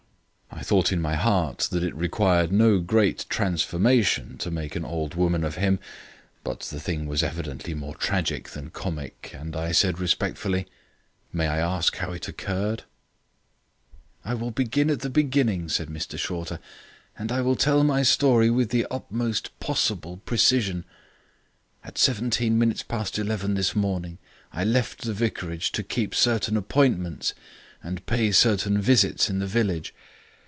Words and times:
I 0.53 0.63
thought 0.63 0.91
in 0.91 1.01
my 1.01 1.15
heart 1.15 1.69
that 1.71 1.81
it 1.83 1.95
required 1.95 2.51
no 2.51 2.77
great 2.79 3.25
transformation 3.29 4.37
to 4.39 4.51
make 4.51 4.75
an 4.75 4.85
old 4.85 5.15
woman 5.15 5.43
of 5.43 5.55
him, 5.55 5.79
but 6.43 6.59
the 6.59 6.79
thing 6.79 7.07
was 7.07 7.23
evidently 7.23 7.73
more 7.73 7.95
tragic 7.95 8.49
than 8.49 8.69
comic, 8.69 9.31
and 9.33 9.55
I 9.55 9.71
said 9.71 9.97
respectfully: 9.99 10.67
"May 11.33 11.47
I 11.47 11.57
ask 11.57 11.95
how 11.97 12.11
it 12.11 12.27
occurred?" 12.27 12.83
"I 14.23 14.35
will 14.35 14.51
begin 14.51 14.91
at 14.91 14.99
the 14.99 15.09
beginning," 15.09 15.67
said 15.67 15.87
Mr 15.87 16.17
Shorter, 16.19 16.59
"and 17.17 17.31
I 17.31 17.41
will 17.41 17.55
tell 17.55 17.83
my 17.83 18.03
story 18.03 18.51
with 18.51 18.69
the 18.69 18.85
utmost 18.91 19.57
possible 19.59 20.17
precision. 20.25 20.85
At 21.83 21.97
seventeen 21.97 22.59
minutes 22.59 22.83
past 22.83 23.17
eleven 23.17 23.55
this 23.55 23.75
morning 23.75 24.19
I 24.53 24.63
left 24.63 25.01
the 25.03 25.13
vicarage 25.13 25.71
to 25.71 25.81
keep 25.81 26.13
certain 26.13 26.55
appointments 26.55 27.33
and 27.81 28.05
pay 28.05 28.31
certain 28.31 28.79
visits 28.79 29.27
in 29.27 29.39
the 29.39 29.47
village. 29.47 29.93